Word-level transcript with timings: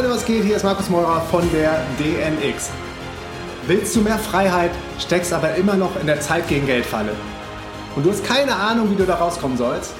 Leute, 0.00 0.14
was 0.14 0.24
geht? 0.24 0.44
Hier 0.44 0.56
ist 0.56 0.62
Markus 0.62 0.88
Meurer 0.88 1.20
von 1.30 1.42
der 1.52 1.78
DNX. 1.98 2.70
Willst 3.66 3.94
du 3.94 4.00
mehr 4.00 4.18
Freiheit, 4.18 4.70
steckst 4.98 5.30
aber 5.30 5.56
immer 5.56 5.76
noch 5.76 6.00
in 6.00 6.06
der 6.06 6.20
Zeit 6.20 6.48
gegen 6.48 6.64
Geld 6.64 6.86
Falle. 6.86 7.12
Und 7.94 8.06
du 8.06 8.10
hast 8.10 8.24
keine 8.24 8.56
Ahnung, 8.56 8.90
wie 8.90 8.94
du 8.94 9.04
da 9.04 9.16
rauskommen 9.16 9.58
sollst? 9.58 9.92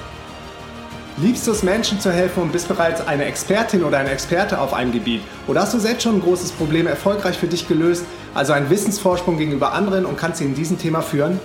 Liebst 1.17 1.45
du 1.45 1.51
es, 1.51 1.61
Menschen 1.61 1.99
zu 1.99 2.11
helfen 2.11 2.41
und 2.41 2.51
bist 2.51 2.67
bereits 2.67 3.05
eine 3.05 3.25
Expertin 3.25 3.83
oder 3.83 3.99
ein 3.99 4.07
Experte 4.07 4.59
auf 4.59 4.73
einem 4.73 4.91
Gebiet? 4.91 5.21
Oder 5.45 5.61
hast 5.61 5.75
du 5.75 5.77
selbst 5.77 6.01
schon 6.01 6.15
ein 6.15 6.21
großes 6.21 6.53
Problem 6.53 6.87
erfolgreich 6.87 7.37
für 7.37 7.45
dich 7.45 7.67
gelöst, 7.67 8.03
also 8.33 8.53
einen 8.53 8.71
Wissensvorsprung 8.71 9.37
gegenüber 9.37 9.71
anderen 9.73 10.07
und 10.07 10.17
kannst 10.17 10.39
sie 10.39 10.45
in 10.45 10.55
diesem 10.55 10.79
Thema 10.79 11.03
führen? 11.03 11.39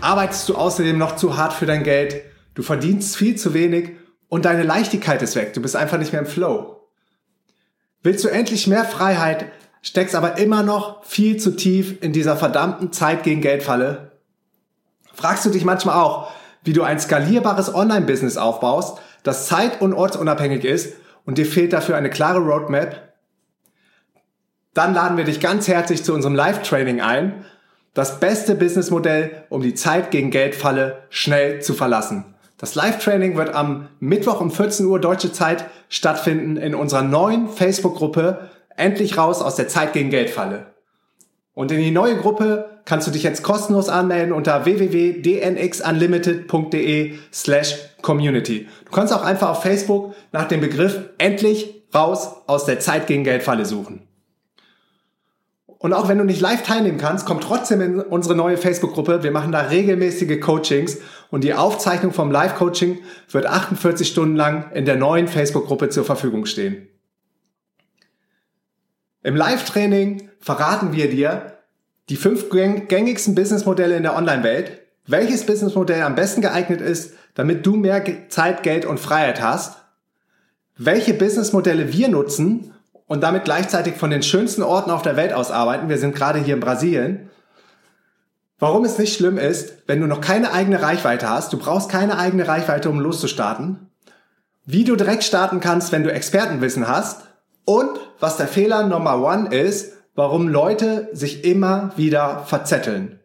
Arbeitest 0.00 0.48
du 0.48 0.56
außerdem 0.56 0.98
noch 0.98 1.14
zu 1.14 1.36
hart 1.36 1.52
für 1.52 1.66
dein 1.66 1.84
Geld? 1.84 2.20
Du 2.56 2.64
verdienst 2.64 3.16
viel 3.16 3.36
zu 3.36 3.54
wenig 3.54 3.92
und 4.28 4.44
deine 4.44 4.64
Leichtigkeit 4.64 5.22
ist 5.22 5.36
weg. 5.36 5.52
Du 5.52 5.62
bist 5.62 5.76
einfach 5.76 5.98
nicht 5.98 6.10
mehr 6.10 6.22
im 6.22 6.26
Flow. 6.26 6.73
Willst 8.04 8.22
du 8.22 8.28
endlich 8.28 8.66
mehr 8.66 8.84
Freiheit, 8.84 9.46
steckst 9.80 10.14
aber 10.14 10.36
immer 10.36 10.62
noch 10.62 11.04
viel 11.04 11.38
zu 11.38 11.56
tief 11.56 12.02
in 12.02 12.12
dieser 12.12 12.36
verdammten 12.36 12.92
Zeit 12.92 13.22
gegen 13.22 13.40
Geldfalle? 13.40 14.12
Fragst 15.14 15.46
du 15.46 15.48
dich 15.48 15.64
manchmal 15.64 15.94
auch, 15.96 16.30
wie 16.64 16.74
du 16.74 16.82
ein 16.82 17.00
skalierbares 17.00 17.74
Online-Business 17.74 18.36
aufbaust, 18.36 18.98
das 19.22 19.46
zeit- 19.46 19.80
und 19.80 19.94
ortsunabhängig 19.94 20.66
ist 20.66 20.96
und 21.24 21.38
dir 21.38 21.46
fehlt 21.46 21.72
dafür 21.72 21.96
eine 21.96 22.10
klare 22.10 22.40
Roadmap? 22.40 23.14
Dann 24.74 24.92
laden 24.92 25.16
wir 25.16 25.24
dich 25.24 25.40
ganz 25.40 25.66
herzlich 25.66 26.04
zu 26.04 26.12
unserem 26.12 26.34
Live-Training 26.34 27.00
ein. 27.00 27.46
Das 27.94 28.20
beste 28.20 28.54
Businessmodell, 28.54 29.44
um 29.48 29.62
die 29.62 29.72
Zeit 29.72 30.10
gegen 30.10 30.30
Geldfalle 30.30 31.04
schnell 31.08 31.62
zu 31.62 31.72
verlassen. 31.72 32.33
Das 32.58 32.74
Live-Training 32.74 33.36
wird 33.36 33.54
am 33.54 33.88
Mittwoch 34.00 34.40
um 34.40 34.50
14 34.50 34.86
Uhr 34.86 34.98
deutsche 35.00 35.32
Zeit 35.32 35.66
stattfinden 35.88 36.56
in 36.56 36.74
unserer 36.74 37.02
neuen 37.02 37.48
Facebook-Gruppe 37.48 38.50
Endlich 38.76 39.16
raus 39.16 39.40
aus 39.40 39.54
der 39.54 39.68
Zeit 39.68 39.92
gegen 39.92 40.10
Geldfalle. 40.10 40.74
Und 41.54 41.70
in 41.70 41.78
die 41.78 41.92
neue 41.92 42.16
Gruppe 42.16 42.80
kannst 42.84 43.06
du 43.06 43.12
dich 43.12 43.22
jetzt 43.22 43.44
kostenlos 43.44 43.88
anmelden 43.88 44.32
unter 44.32 44.64
www.dnxunlimited.de 44.64 47.14
slash 47.32 47.76
community. 48.02 48.66
Du 48.84 48.90
kannst 48.90 49.12
auch 49.12 49.22
einfach 49.22 49.50
auf 49.50 49.62
Facebook 49.62 50.16
nach 50.32 50.48
dem 50.48 50.60
Begriff 50.60 51.02
Endlich 51.18 51.84
raus 51.94 52.32
aus 52.48 52.64
der 52.64 52.80
Zeit 52.80 53.06
gegen 53.06 53.22
Geldfalle 53.22 53.64
suchen. 53.64 54.08
Und 55.84 55.92
auch 55.92 56.08
wenn 56.08 56.16
du 56.16 56.24
nicht 56.24 56.40
live 56.40 56.62
teilnehmen 56.62 56.96
kannst, 56.96 57.26
komm 57.26 57.42
trotzdem 57.42 57.82
in 57.82 58.00
unsere 58.00 58.34
neue 58.34 58.56
Facebook-Gruppe. 58.56 59.22
Wir 59.22 59.32
machen 59.32 59.52
da 59.52 59.60
regelmäßige 59.60 60.40
Coachings 60.40 60.96
und 61.30 61.44
die 61.44 61.52
Aufzeichnung 61.52 62.14
vom 62.14 62.30
Live-Coaching 62.30 63.00
wird 63.30 63.44
48 63.44 64.08
Stunden 64.08 64.34
lang 64.34 64.72
in 64.72 64.86
der 64.86 64.96
neuen 64.96 65.28
Facebook-Gruppe 65.28 65.90
zur 65.90 66.06
Verfügung 66.06 66.46
stehen. 66.46 66.88
Im 69.22 69.36
Live-Training 69.36 70.30
verraten 70.40 70.94
wir 70.94 71.10
dir 71.10 71.58
die 72.08 72.16
fünf 72.16 72.48
gängigsten 72.48 73.34
Businessmodelle 73.34 73.98
in 73.98 74.04
der 74.04 74.16
Online-Welt, 74.16 74.80
welches 75.06 75.44
Businessmodell 75.44 76.00
am 76.00 76.14
besten 76.14 76.40
geeignet 76.40 76.80
ist, 76.80 77.12
damit 77.34 77.66
du 77.66 77.76
mehr 77.76 78.02
Zeit, 78.30 78.62
Geld 78.62 78.86
und 78.86 79.00
Freiheit 79.00 79.42
hast, 79.42 79.84
welche 80.78 81.12
Businessmodelle 81.12 81.92
wir 81.92 82.08
nutzen, 82.08 82.73
und 83.06 83.22
damit 83.22 83.44
gleichzeitig 83.44 83.96
von 83.96 84.10
den 84.10 84.22
schönsten 84.22 84.62
Orten 84.62 84.90
auf 84.90 85.02
der 85.02 85.16
Welt 85.16 85.32
aus 85.32 85.50
arbeiten. 85.50 85.88
Wir 85.88 85.98
sind 85.98 86.14
gerade 86.14 86.38
hier 86.38 86.54
in 86.54 86.60
Brasilien. 86.60 87.30
Warum 88.58 88.84
es 88.84 88.98
nicht 88.98 89.16
schlimm 89.16 89.36
ist, 89.36 89.74
wenn 89.86 90.00
du 90.00 90.06
noch 90.06 90.20
keine 90.20 90.52
eigene 90.52 90.80
Reichweite 90.80 91.28
hast, 91.28 91.52
du 91.52 91.58
brauchst 91.58 91.90
keine 91.90 92.18
eigene 92.18 92.48
Reichweite, 92.48 92.88
um 92.88 93.00
loszustarten. 93.00 93.90
Wie 94.64 94.84
du 94.84 94.96
direkt 94.96 95.24
starten 95.24 95.60
kannst, 95.60 95.92
wenn 95.92 96.04
du 96.04 96.12
Expertenwissen 96.12 96.88
hast. 96.88 97.22
Und 97.66 97.98
was 98.20 98.36
der 98.36 98.48
Fehler 98.48 98.86
Nummer 98.86 99.22
one 99.22 99.54
ist, 99.54 99.94
warum 100.14 100.48
Leute 100.48 101.08
sich 101.12 101.44
immer 101.44 101.92
wieder 101.96 102.44
verzetteln. 102.46 103.20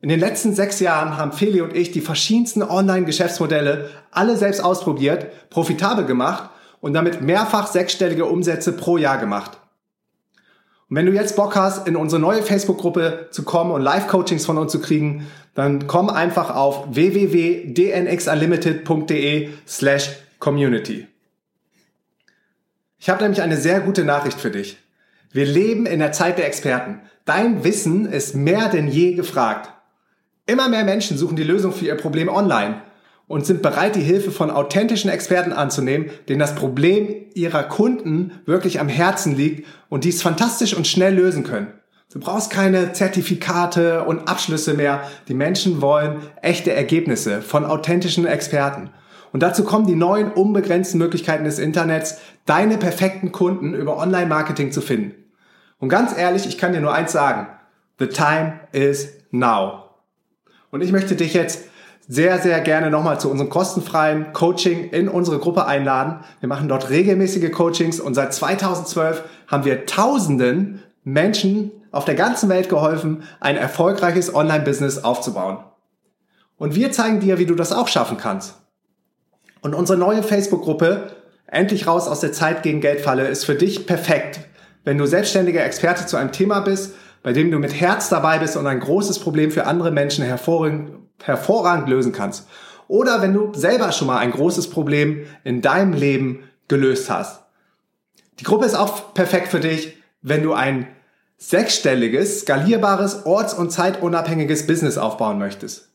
In 0.00 0.08
den 0.08 0.20
letzten 0.20 0.54
sechs 0.54 0.80
Jahren 0.80 1.16
haben 1.16 1.32
Feli 1.32 1.60
und 1.60 1.76
ich 1.76 1.92
die 1.92 2.00
verschiedensten 2.00 2.62
Online-Geschäftsmodelle 2.62 3.90
alle 4.10 4.36
selbst 4.36 4.62
ausprobiert, 4.62 5.50
profitabel 5.50 6.04
gemacht 6.06 6.50
und 6.82 6.92
damit 6.92 7.22
mehrfach 7.22 7.68
sechsstellige 7.68 8.26
Umsätze 8.26 8.72
pro 8.72 8.98
Jahr 8.98 9.16
gemacht. 9.16 9.52
Und 10.90 10.96
wenn 10.96 11.06
du 11.06 11.12
jetzt 11.12 11.36
Bock 11.36 11.56
hast, 11.56 11.88
in 11.88 11.96
unsere 11.96 12.20
neue 12.20 12.42
Facebook-Gruppe 12.42 13.28
zu 13.30 13.44
kommen 13.44 13.70
und 13.70 13.80
Live-Coachings 13.80 14.44
von 14.44 14.58
uns 14.58 14.72
zu 14.72 14.80
kriegen, 14.80 15.26
dann 15.54 15.86
komm 15.86 16.10
einfach 16.10 16.54
auf 16.54 16.94
www.dnxunlimited.de 16.94 19.48
slash 19.66 20.10
community. 20.38 21.06
Ich 22.98 23.08
habe 23.08 23.22
nämlich 23.22 23.40
eine 23.42 23.56
sehr 23.56 23.80
gute 23.80 24.04
Nachricht 24.04 24.38
für 24.40 24.50
dich. 24.50 24.76
Wir 25.30 25.46
leben 25.46 25.86
in 25.86 26.00
der 26.00 26.12
Zeit 26.12 26.36
der 26.36 26.46
Experten. 26.46 27.00
Dein 27.24 27.64
Wissen 27.64 28.04
ist 28.06 28.34
mehr 28.34 28.68
denn 28.68 28.88
je 28.88 29.14
gefragt. 29.14 29.70
Immer 30.46 30.68
mehr 30.68 30.84
Menschen 30.84 31.16
suchen 31.16 31.36
die 31.36 31.44
Lösung 31.44 31.72
für 31.72 31.86
ihr 31.86 31.94
Problem 31.94 32.28
online 32.28 32.82
und 33.32 33.46
sind 33.46 33.62
bereit, 33.62 33.96
die 33.96 34.02
Hilfe 34.02 34.30
von 34.30 34.50
authentischen 34.50 35.08
Experten 35.08 35.54
anzunehmen, 35.54 36.10
denen 36.28 36.38
das 36.38 36.54
Problem 36.54 37.08
ihrer 37.32 37.62
Kunden 37.62 38.32
wirklich 38.44 38.78
am 38.78 38.90
Herzen 38.90 39.34
liegt 39.34 39.66
und 39.88 40.04
dies 40.04 40.20
fantastisch 40.20 40.76
und 40.76 40.86
schnell 40.86 41.14
lösen 41.14 41.42
können. 41.42 41.68
Du 42.12 42.20
brauchst 42.20 42.50
keine 42.50 42.92
Zertifikate 42.92 44.04
und 44.04 44.28
Abschlüsse 44.28 44.74
mehr. 44.74 45.04
Die 45.28 45.34
Menschen 45.34 45.80
wollen 45.80 46.20
echte 46.42 46.74
Ergebnisse 46.74 47.40
von 47.40 47.64
authentischen 47.64 48.26
Experten. 48.26 48.90
Und 49.32 49.42
dazu 49.42 49.64
kommen 49.64 49.86
die 49.86 49.96
neuen 49.96 50.30
unbegrenzten 50.30 50.98
Möglichkeiten 50.98 51.44
des 51.44 51.58
Internets, 51.58 52.18
deine 52.44 52.76
perfekten 52.76 53.32
Kunden 53.32 53.72
über 53.72 53.96
Online-Marketing 53.96 54.72
zu 54.72 54.82
finden. 54.82 55.14
Und 55.78 55.88
ganz 55.88 56.14
ehrlich, 56.14 56.46
ich 56.46 56.58
kann 56.58 56.74
dir 56.74 56.82
nur 56.82 56.92
eins 56.92 57.12
sagen. 57.12 57.46
The 57.98 58.08
time 58.08 58.60
is 58.72 59.08
now. 59.30 59.84
Und 60.70 60.82
ich 60.82 60.92
möchte 60.92 61.16
dich 61.16 61.32
jetzt 61.32 61.71
sehr, 62.08 62.38
sehr 62.40 62.60
gerne 62.60 62.90
nochmal 62.90 63.20
zu 63.20 63.30
unserem 63.30 63.50
kostenfreien 63.50 64.32
Coaching 64.32 64.90
in 64.90 65.08
unsere 65.08 65.38
Gruppe 65.38 65.66
einladen. 65.66 66.20
Wir 66.40 66.48
machen 66.48 66.68
dort 66.68 66.90
regelmäßige 66.90 67.52
Coachings 67.52 68.00
und 68.00 68.14
seit 68.14 68.34
2012 68.34 69.22
haben 69.46 69.64
wir 69.64 69.86
Tausenden 69.86 70.82
Menschen 71.04 71.70
auf 71.90 72.04
der 72.04 72.14
ganzen 72.14 72.48
Welt 72.48 72.68
geholfen, 72.68 73.22
ein 73.40 73.56
erfolgreiches 73.56 74.34
Online-Business 74.34 75.04
aufzubauen. 75.04 75.58
Und 76.56 76.74
wir 76.74 76.92
zeigen 76.92 77.20
dir, 77.20 77.38
wie 77.38 77.46
du 77.46 77.54
das 77.54 77.72
auch 77.72 77.88
schaffen 77.88 78.16
kannst. 78.16 78.54
Und 79.60 79.74
unsere 79.74 79.98
neue 79.98 80.22
Facebook-Gruppe, 80.22 81.12
Endlich 81.52 81.86
raus 81.86 82.08
aus 82.08 82.20
der 82.20 82.32
Zeit 82.32 82.62
gegen 82.62 82.80
Geldfalle, 82.80 83.28
ist 83.28 83.44
für 83.44 83.54
dich 83.54 83.86
perfekt, 83.86 84.40
wenn 84.84 84.96
du 84.96 85.04
selbstständiger 85.04 85.62
Experte 85.62 86.06
zu 86.06 86.16
einem 86.16 86.32
Thema 86.32 86.60
bist, 86.60 86.94
bei 87.22 87.34
dem 87.34 87.50
du 87.50 87.58
mit 87.58 87.78
Herz 87.78 88.08
dabei 88.08 88.38
bist 88.38 88.56
und 88.56 88.66
ein 88.66 88.80
großes 88.80 89.18
Problem 89.18 89.50
für 89.50 89.66
andere 89.66 89.90
Menschen 89.90 90.24
hervorragend 90.24 90.92
hervorragend 91.22 91.88
lösen 91.88 92.12
kannst. 92.12 92.46
Oder 92.88 93.22
wenn 93.22 93.32
du 93.32 93.52
selber 93.54 93.92
schon 93.92 94.08
mal 94.08 94.18
ein 94.18 94.32
großes 94.32 94.70
Problem 94.70 95.26
in 95.44 95.62
deinem 95.62 95.92
Leben 95.92 96.44
gelöst 96.68 97.10
hast. 97.10 97.42
Die 98.40 98.44
Gruppe 98.44 98.66
ist 98.66 98.74
auch 98.74 99.14
perfekt 99.14 99.48
für 99.48 99.60
dich, 99.60 99.96
wenn 100.20 100.42
du 100.42 100.52
ein 100.52 100.88
sechsstelliges, 101.36 102.40
skalierbares, 102.40 103.26
orts- 103.26 103.54
und 103.54 103.72
zeitunabhängiges 103.72 104.66
Business 104.66 104.98
aufbauen 104.98 105.38
möchtest. 105.38 105.88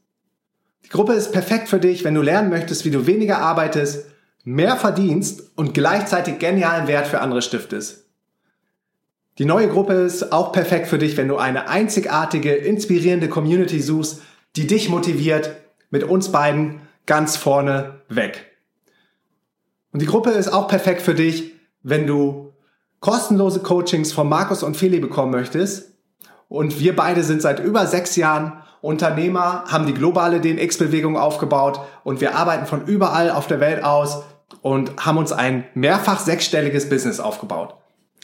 Die 0.86 0.90
Gruppe 0.90 1.14
ist 1.14 1.32
perfekt 1.32 1.70
für 1.70 1.80
dich, 1.80 2.04
wenn 2.04 2.16
du 2.16 2.22
lernen 2.22 2.50
möchtest, 2.50 2.86
wie 2.86 2.92
du 2.92 3.08
weniger 3.08 3.40
arbeitest, 3.40 4.06
mehr 4.44 4.78
verdienst 4.78 5.52
und 5.56 5.74
gleichzeitig 5.74 6.40
genialen 6.40 6.88
Wert 6.88 7.08
für 7.08 7.22
andere 7.22 7.42
stiftest. 7.42 8.06
Die 9.38 9.46
neue 9.46 9.68
Gruppe 9.68 9.94
ist 9.94 10.32
auch 10.32 10.52
perfekt 10.52 10.88
für 10.88 10.98
dich, 10.98 11.16
wenn 11.16 11.28
du 11.28 11.38
eine 11.38 11.70
einzigartige, 11.70 12.56
inspirierende 12.56 13.30
Community 13.30 13.82
suchst, 13.82 14.22
die 14.58 14.68
dich 14.68 14.90
motiviert, 14.90 15.56
mit 15.90 16.04
uns 16.04 16.32
beiden 16.32 16.82
ganz 17.06 17.38
vorne 17.38 18.02
weg. 18.10 18.58
Und 19.94 20.02
die 20.02 20.08
Gruppe 20.08 20.32
ist 20.32 20.50
auch 20.50 20.68
perfekt 20.68 21.02
für 21.02 21.16
dich, 21.16 21.54
wenn 21.84 22.08
du 22.08 22.54
kostenlose 23.00 23.62
Coachings 23.62 24.12
von 24.12 24.28
Markus 24.28 24.64
und 24.64 24.76
Feli 24.76 25.00
bekommen 25.00 25.32
möchtest. 25.32 25.94
Und 26.50 26.80
wir 26.80 26.96
beide 26.96 27.24
sind 27.24 27.42
seit 27.42 27.60
über 27.60 27.88
sechs 27.88 28.16
Jahren 28.16 28.64
Unternehmer, 28.82 29.66
haben 29.68 29.86
die 29.86 29.94
globale 29.94 30.40
DNX-Bewegung 30.40 31.18
aufgebaut 31.18 31.82
und 32.04 32.22
wir 32.22 32.36
arbeiten 32.36 32.66
von 32.66 32.86
überall 32.86 33.30
auf 33.32 33.48
der 33.48 33.60
Welt 33.60 33.84
aus 33.84 34.24
und 34.62 35.06
haben 35.06 35.18
uns 35.18 35.32
ein 35.32 35.66
mehrfach 35.74 36.20
sechsstelliges 36.20 36.88
Business 36.90 37.20
aufgebaut. 37.20 37.76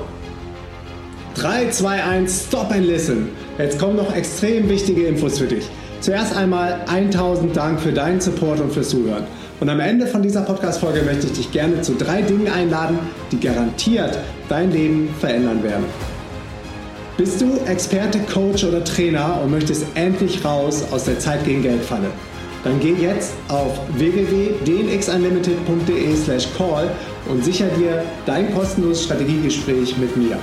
3, 1.34 1.70
2, 1.70 2.04
1, 2.04 2.44
stop 2.46 2.70
and 2.70 2.86
listen. 2.86 3.30
Jetzt 3.58 3.78
kommen 3.78 3.96
noch 3.96 4.14
extrem 4.14 4.68
wichtige 4.68 5.06
Infos 5.06 5.38
für 5.38 5.46
dich. 5.46 5.68
Zuerst 6.06 6.34
einmal 6.36 6.82
1000 6.86 7.56
Dank 7.56 7.80
für 7.80 7.90
deinen 7.90 8.20
Support 8.20 8.60
und 8.60 8.72
fürs 8.72 8.90
Zuhören. 8.90 9.24
Und 9.58 9.68
am 9.68 9.80
Ende 9.80 10.06
von 10.06 10.22
dieser 10.22 10.42
Podcast-Folge 10.42 11.02
möchte 11.02 11.26
ich 11.26 11.32
dich 11.32 11.50
gerne 11.50 11.82
zu 11.82 11.96
drei 11.96 12.22
Dingen 12.22 12.46
einladen, 12.46 13.00
die 13.32 13.40
garantiert 13.40 14.16
dein 14.48 14.70
Leben 14.70 15.12
verändern 15.18 15.64
werden. 15.64 15.84
Bist 17.16 17.40
du 17.40 17.58
Experte, 17.66 18.20
Coach 18.32 18.62
oder 18.62 18.84
Trainer 18.84 19.40
und 19.42 19.50
möchtest 19.50 19.84
endlich 19.96 20.44
raus 20.44 20.84
aus 20.92 21.06
der 21.06 21.18
Zeit 21.18 21.44
gegen 21.44 21.62
Geldfalle? 21.62 22.12
Dann 22.62 22.78
geh 22.78 22.92
jetzt 22.92 23.32
auf 23.48 23.76
www.dnxunlimited.de 23.96 26.14
slash 26.14 26.46
call 26.56 26.88
und 27.28 27.44
sicher 27.44 27.66
dir 27.76 28.04
dein 28.26 28.54
kostenloses 28.54 29.06
Strategiegespräch 29.06 29.98
mit 29.98 30.16
mir. 30.16 30.38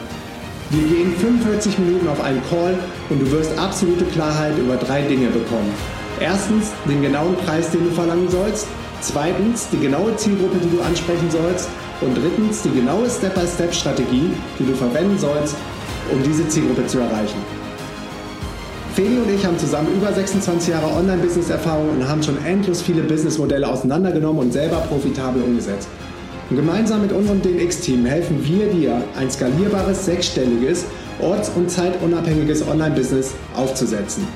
Wir 0.73 0.87
gehen 0.87 1.15
45 1.15 1.77
Minuten 1.77 2.07
auf 2.07 2.19
einen 2.23 2.41
Call 2.49 2.75
und 3.11 3.21
du 3.21 3.31
wirst 3.31 3.55
absolute 3.59 4.05
Klarheit 4.05 4.57
über 4.57 4.75
drei 4.75 5.03
Dinge 5.03 5.27
bekommen. 5.27 5.71
Erstens 6.19 6.71
den 6.89 7.03
genauen 7.03 7.35
Preis, 7.45 7.69
den 7.69 7.83
du 7.83 7.91
verlangen 7.91 8.27
sollst. 8.27 8.65
Zweitens 8.99 9.69
die 9.69 9.77
genaue 9.77 10.15
Zielgruppe, 10.15 10.57
die 10.57 10.75
du 10.75 10.81
ansprechen 10.81 11.29
sollst. 11.29 11.69
Und 12.01 12.15
drittens 12.15 12.63
die 12.63 12.71
genaue 12.71 13.07
Step-by-Step-Strategie, 13.07 14.31
die 14.57 14.65
du 14.65 14.73
verwenden 14.73 15.19
sollst, 15.19 15.55
um 16.11 16.23
diese 16.23 16.47
Zielgruppe 16.47 16.87
zu 16.87 16.97
erreichen. 16.97 17.37
Feli 18.95 19.19
und 19.19 19.29
ich 19.29 19.45
haben 19.45 19.59
zusammen 19.59 19.93
über 19.95 20.11
26 20.11 20.69
Jahre 20.69 20.87
Online-Business-Erfahrung 20.87 21.89
und 21.89 22.09
haben 22.09 22.23
schon 22.23 22.43
endlos 22.45 22.81
viele 22.81 23.03
Businessmodelle 23.03 23.67
auseinandergenommen 23.67 24.41
und 24.41 24.51
selber 24.51 24.77
profitabel 24.77 25.43
umgesetzt. 25.43 25.87
Und 26.53 26.57
gemeinsam 26.57 27.01
mit 27.01 27.11
unserem 27.11 27.41
DNX-Team 27.41 28.05
helfen 28.05 28.45
wir 28.45 28.67
dir, 28.67 29.03
ein 29.17 29.31
skalierbares, 29.31 30.05
sechsstelliges, 30.05 30.85
orts- 31.19 31.49
und 31.55 31.67
zeitunabhängiges 31.67 32.67
Online-Business 32.67 33.33
aufzusetzen. 33.55 34.27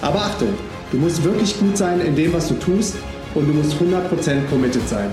Aber 0.00 0.20
Achtung, 0.20 0.48
du 0.90 0.96
musst 0.96 1.22
wirklich 1.22 1.60
gut 1.60 1.76
sein 1.76 2.00
in 2.00 2.16
dem, 2.16 2.32
was 2.32 2.48
du 2.48 2.54
tust 2.54 2.94
und 3.34 3.46
du 3.46 3.52
musst 3.52 3.74
100% 3.74 4.46
committed 4.48 4.88
sein. 4.88 5.10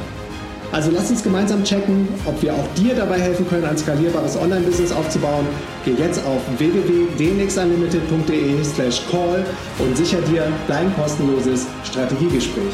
Also 0.72 0.90
lass 0.92 1.12
uns 1.12 1.22
gemeinsam 1.22 1.66
checken, 1.66 2.08
ob 2.26 2.42
wir 2.42 2.54
auch 2.54 2.66
dir 2.78 2.96
dabei 2.96 3.20
helfen 3.20 3.46
können, 3.50 3.66
ein 3.66 3.78
skalierbares 3.78 4.38
Online-Business 4.38 4.94
aufzubauen. 4.94 5.46
Geh 5.84 5.96
jetzt 5.96 6.26
auf 6.26 6.40
www.dnxunlimited.de 6.58 8.64
slash 8.64 9.02
call 9.12 9.44
und 9.80 9.98
sicher 9.98 10.22
dir 10.22 10.48
dein 10.70 10.96
kostenloses 10.96 11.68
Strategiegespräch. 11.84 12.72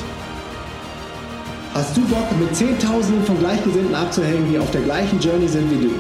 Hast 1.77 1.95
du 1.95 2.01
Bock, 2.07 2.25
mit 2.39 2.55
Zehntausenden 2.55 3.23
von 3.23 3.37
Gleichgesinnten 3.37 3.93
abzuhängen, 3.93 4.51
die 4.51 4.57
auf 4.57 4.71
der 4.71 4.81
gleichen 4.81 5.19
Journey 5.19 5.47
sind 5.47 5.69
wie 5.69 5.85
du? 5.85 5.91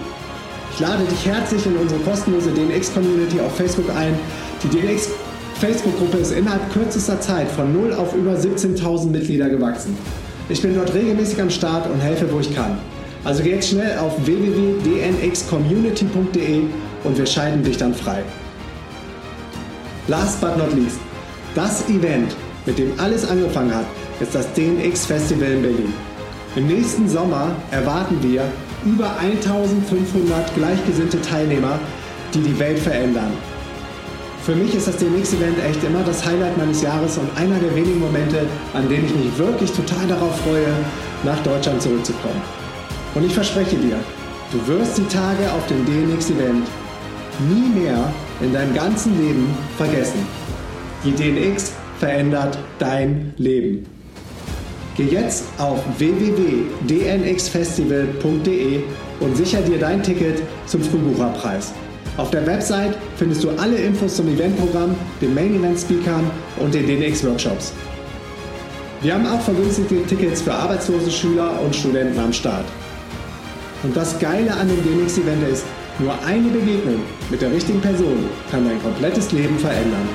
Ich 0.73 0.79
lade 0.79 1.03
dich 1.03 1.23
herzlich 1.23 1.63
in 1.67 1.77
unsere 1.77 2.01
kostenlose 2.01 2.49
DNX-Community 2.49 3.39
auf 3.39 3.55
Facebook 3.55 3.87
ein. 3.95 4.17
Die 4.63 4.69
DNX 4.69 5.09
Facebook-Gruppe 5.59 6.17
ist 6.17 6.31
innerhalb 6.31 6.73
kürzester 6.73 7.21
Zeit 7.21 7.47
von 7.51 7.71
0 7.73 7.93
auf 7.93 8.15
über 8.15 8.31
17.000 8.31 9.11
Mitglieder 9.11 9.49
gewachsen. 9.49 9.95
Ich 10.49 10.63
bin 10.63 10.73
dort 10.73 10.95
regelmäßig 10.95 11.39
am 11.39 11.51
Start 11.51 11.87
und 11.87 11.99
helfe, 11.99 12.27
wo 12.33 12.39
ich 12.39 12.55
kann. 12.55 12.79
Also 13.23 13.43
geh 13.43 13.51
jetzt 13.51 13.69
schnell 13.69 13.99
auf 13.99 14.13
www.dnxcommunity.de 14.25 16.61
und 17.03 17.17
wir 17.19 17.25
scheiden 17.27 17.61
dich 17.61 17.77
dann 17.77 17.93
frei. 17.93 18.23
Last 20.07 20.41
but 20.41 20.57
not 20.57 20.73
least, 20.73 20.97
das 21.53 21.87
Event, 21.87 22.35
mit 22.67 22.77
dem 22.77 22.91
alles 22.99 23.27
angefangen 23.27 23.73
hat, 23.73 23.85
ist 24.19 24.35
das 24.35 24.51
DNX 24.53 25.05
Festival 25.05 25.49
in 25.49 25.61
Berlin. 25.61 25.93
Im 26.55 26.67
nächsten 26.67 27.07
Sommer 27.09 27.55
erwarten 27.71 28.17
wir 28.21 28.43
über 28.85 29.17
1500 29.19 30.53
gleichgesinnte 30.55 31.21
Teilnehmer, 31.21 31.79
die 32.33 32.41
die 32.41 32.59
Welt 32.59 32.79
verändern. 32.79 33.31
Für 34.43 34.55
mich 34.55 34.73
ist 34.75 34.87
das 34.87 34.97
DNX-Event 34.97 35.57
echt 35.67 35.83
immer 35.83 36.03
das 36.05 36.25
Highlight 36.25 36.57
meines 36.57 36.81
Jahres 36.81 37.17
und 37.17 37.29
einer 37.35 37.59
der 37.59 37.75
wenigen 37.75 37.99
Momente, 37.99 38.45
an 38.73 38.87
denen 38.87 39.05
ich 39.05 39.15
mich 39.15 39.37
wirklich 39.37 39.71
total 39.71 40.07
darauf 40.07 40.39
freue, 40.41 40.67
nach 41.23 41.41
Deutschland 41.43 41.81
zurückzukommen. 41.81 42.41
Und 43.13 43.25
ich 43.25 43.33
verspreche 43.33 43.75
dir, 43.75 43.97
du 44.51 44.67
wirst 44.67 44.97
die 44.97 45.07
Tage 45.07 45.51
auf 45.51 45.65
dem 45.67 45.85
DNX-Event 45.85 46.65
nie 47.49 47.81
mehr 47.81 48.11
in 48.41 48.53
deinem 48.53 48.73
ganzen 48.73 49.17
Leben 49.17 49.49
vergessen. 49.77 50.25
Die 51.03 51.11
DNX 51.11 51.73
verändert 51.99 52.57
dein 52.79 53.35
Leben. 53.37 53.85
Geh 54.95 55.05
jetzt 55.05 55.45
auf 55.59 55.79
www.dnxfestival.de 55.99 58.79
und 59.19 59.37
sicher 59.37 59.61
dir 59.61 59.77
dein 59.77 60.01
Ticket 60.01 60.41
zum 60.65 60.81
Frühbucherpreis. 60.81 61.71
Auf 62.17 62.31
der 62.31 62.47
Website 62.47 62.97
findest 63.15 63.43
du 63.43 63.51
alle 63.51 63.75
Infos 63.75 64.15
zum 64.15 64.27
Eventprogramm, 64.27 64.95
den 65.21 65.35
Main 65.35 65.55
Event 65.55 65.79
Speakern 65.79 66.31
und 66.57 66.73
den 66.73 66.87
DNX 66.87 67.23
Workshops. 67.23 67.73
Wir 69.03 69.13
haben 69.13 69.27
auch 69.27 69.41
vergünstigte 69.41 70.03
Tickets 70.07 70.41
für 70.41 70.53
arbeitslose 70.53 71.11
Schüler 71.11 71.61
und 71.61 71.75
Studenten 71.75 72.19
am 72.19 72.33
Start. 72.33 72.65
Und 73.83 73.95
das 73.95 74.17
Geile 74.17 74.51
an 74.51 74.67
dem 74.67 74.83
DNX 74.83 75.19
Event 75.19 75.47
ist, 75.47 75.65
nur 75.99 76.13
eine 76.25 76.49
Begegnung 76.49 77.01
mit 77.29 77.41
der 77.41 77.51
richtigen 77.51 77.81
Person 77.81 78.25
kann 78.49 78.67
dein 78.67 78.81
komplettes 78.81 79.31
Leben 79.31 79.59
verändern. 79.59 80.09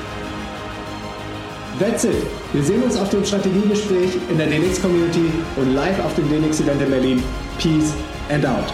That's 1.79 2.03
it. 2.03 2.23
Wir 2.53 2.63
sehen 2.63 2.83
uns 2.83 2.95
auf 2.97 3.09
dem 3.09 3.25
Strategiegespräch 3.25 4.11
in 4.29 4.37
der 4.37 4.47
DNX 4.47 4.79
Community 4.81 5.31
und 5.55 5.73
live 5.73 5.99
auf 6.05 6.13
dem 6.15 6.29
DNX 6.29 6.61
Event 6.61 6.81
in 6.81 6.89
Berlin. 6.89 7.23
Peace 7.57 7.93
and 8.29 8.45
out. 8.45 8.71